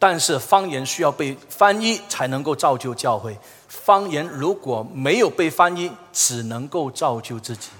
[0.06, 3.34] 但是方言需要被翻译才能够造就教会。
[3.66, 7.70] 方言如果没有被翻译，只能够造就自己。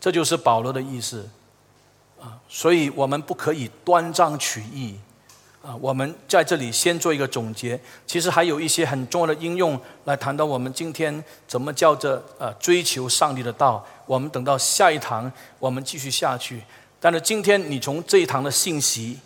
[0.00, 1.28] 这就是保罗的意思
[2.18, 4.98] 啊，所以我们不可以断章取义
[5.62, 5.76] 啊。
[5.82, 13.84] 我们在这里先做一个总结，其实还有一些很重要的应用来谈到我们今天怎么叫做呃追求上帝的道。
[14.06, 16.62] 我们等到下一堂我们继续下去。
[16.98, 19.18] 但是今天你从这一堂的信息，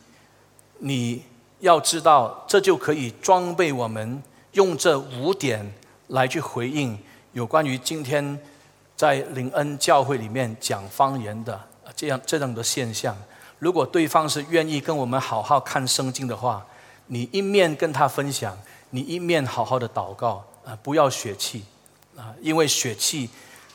[0.80, 1.22] 你
[1.60, 4.22] 要知道，这就可以装备我们。
[4.54, 5.72] 用这五点
[6.08, 6.98] 来去回应
[7.32, 8.36] 有关于今天
[8.96, 11.60] 在灵恩教会里面讲方言的
[11.94, 13.16] 这样这样的现象。
[13.60, 16.66] 如果对方是愿意跟我们好好看圣经的话，
[17.06, 18.58] 你一面跟他分享，
[18.90, 21.64] 你一面好好的祷告啊，不要血气
[22.16, 23.30] 啊，因为血气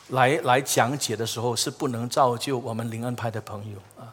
[0.08, 4.12] 来来讲解的时候是不能造就我们灵恩派的朋友啊。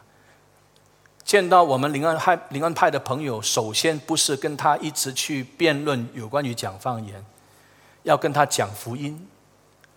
[1.24, 7.24] 见到我们灵恩派灵恩派的朋友，首先不是跟他一直去辩论有关于讲方言，
[8.02, 9.26] 要跟他讲福音，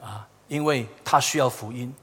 [0.02, 1.94] 啊，因为他需要福音。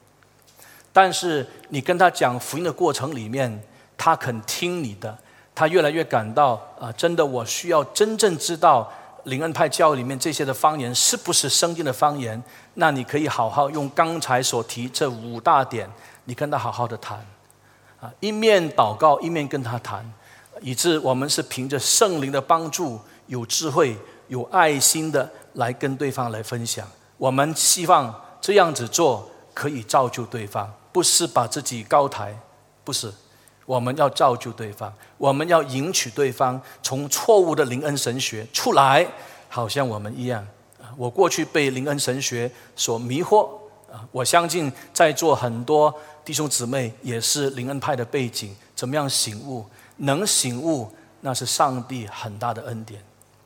[0.92, 3.62] 但是你跟他讲福音的过程里面，
[3.96, 5.16] 他肯听你的，
[5.54, 8.92] 他越来越感到啊，真的我需要真正知道
[9.24, 12.40] 灵恩派教里面这些的方言是不是圣经的方言。
[12.74, 15.90] 那你可以好好用刚才所提这五大点，
[16.26, 17.24] 你跟他好好的谈。
[18.20, 20.12] 一面祷告，一面跟他谈，
[20.60, 23.96] 以致我们是凭着圣灵的帮助，有智慧、
[24.28, 26.86] 有爱心的来跟对方来分享。
[27.16, 32.36] 我们希望这样子做可以造就对方，不是把自己高抬，
[32.82, 33.12] 不是。
[33.66, 39.06] 我们要造就对方，我们要迎娶对方，从错误的灵恩神学出来，
[39.48, 40.46] 好像我们一样。
[40.98, 43.48] 我过去被灵恩神学所迷惑，
[44.12, 45.94] 我相信在座很多。
[46.24, 49.66] 弟兄姊妹也是灵恩派的背景，怎么样醒悟？
[49.98, 50.90] 能醒悟，
[51.20, 53.02] 那是上帝很大的恩典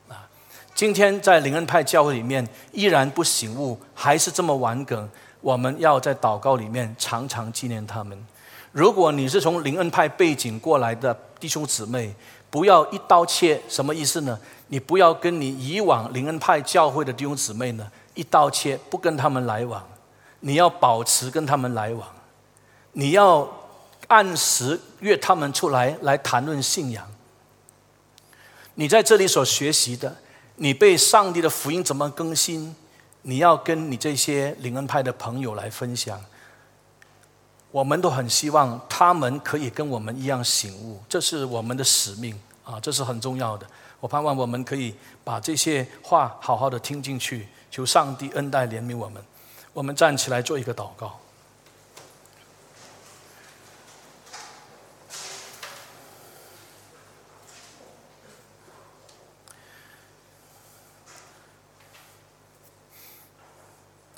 [0.09, 0.29] 啊！
[0.77, 5.09] 今天在灵恩派教会里面依然不醒悟，还是这么顽梗。
[5.41, 8.17] 我们要在祷告里面常常纪念他们。
[8.71, 12.15] 如果你是从灵恩派背景过来的弟兄姊妹，
[12.49, 14.39] 不要一刀切，什么意思呢？
[14.69, 19.85] 你不要跟你以往灵恩派教会的弟兄姊妹呢一刀切，不跟他们来往。
[20.41, 22.09] 你要保持跟他们来往。
[22.93, 23.49] 你要
[24.07, 27.07] 按时约他们出来来谈论信仰。
[28.75, 30.17] 你在这里所学习的，
[30.57, 32.75] 你被上帝的福音怎么更新？
[33.23, 36.19] 你要跟你这些灵恩派的朋友来分享。
[37.71, 43.67] 我们都很希望他们可以跟我们一样醒悟，这是我们的使命啊，这是很重要的。
[44.01, 49.23] 我盼望我们可以把这些话好好的听进去，求上帝恩待怜悯我们。
[49.79, 51.21] 我们站起来做一个祷告。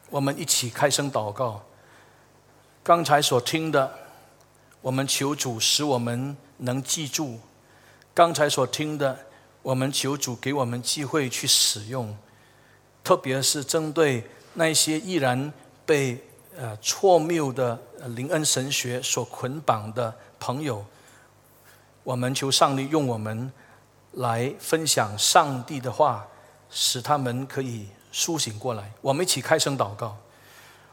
[0.09, 1.63] 我们一起开声祷告。
[2.83, 3.99] 刚才所听的，
[4.81, 7.39] 我们求主使我们能记住
[8.15, 9.27] 刚才所听的，
[9.61, 12.17] 我们求主给我们机会去使用，
[13.05, 15.53] 特别是针对那些依然
[15.87, 16.23] 被
[16.57, 17.79] 呃错谬的
[18.17, 20.85] 灵恩神学所捆绑的朋友，
[22.03, 23.53] 我们求上帝用我们
[24.13, 26.27] 来分享上帝的话，
[26.71, 28.91] 使他们可以苏醒过来。
[29.01, 30.17] 我们一起开声祷告。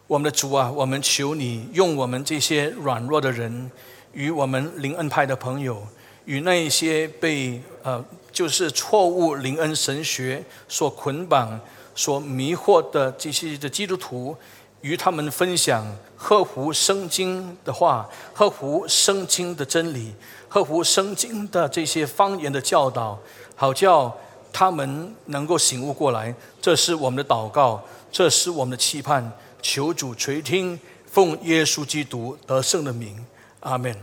[0.05, 3.70] 我们的主啊，我们求你用我们这些软弱的人，
[4.14, 5.86] 与我们灵恩派的朋友，
[6.24, 11.60] 与那一些被呃就是错误灵恩神学所捆绑、
[11.97, 14.37] 所迷惑的这些的基督徒，
[14.81, 15.83] 与他们分享
[16.15, 20.13] 合乎圣经的话、合乎圣经的真理、
[20.47, 23.17] 合乎圣经的这些方言的教导，
[23.55, 24.15] 好叫
[24.53, 26.33] 他们能够醒悟过来。
[26.61, 29.33] 这是我们的祷告，这是我们的期盼。
[29.59, 33.25] 求主垂听，奉耶稣基督得胜的名，
[33.61, 33.97] 阿门。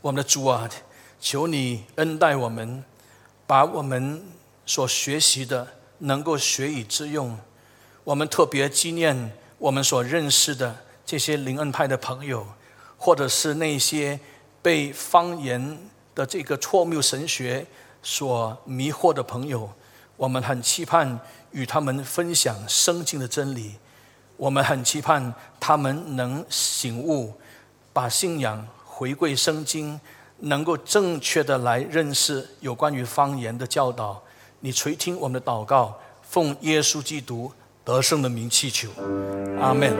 [0.00, 0.68] 我们的主啊，
[1.20, 2.84] 求你恩待我们，
[3.46, 4.20] 把我们
[4.66, 5.66] 所学习的
[5.98, 7.38] 能够学以致用。
[8.04, 12.46] 我们特别纪念我们所认识的这些灵恩派的朋友，
[12.96, 14.18] 或者是那些
[14.62, 15.78] 被方言
[16.14, 17.66] 的这个错谬神学
[18.02, 19.70] 所迷惑的朋友。
[20.16, 21.18] 我们很期盼
[21.52, 23.74] 与他们分享圣经的真理。
[24.36, 27.34] 我们很期盼他们能醒悟，
[27.92, 30.00] 把信仰回归圣经，
[30.38, 34.22] 能够正确的来认识有关于方言的教导。
[34.60, 37.52] 你垂听我们的祷告，奉耶稣基督
[37.84, 38.88] 得胜的名祈求，
[39.60, 39.92] 阿门。